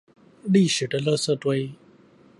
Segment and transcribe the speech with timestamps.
[0.49, 1.75] 歷史的垃圾堆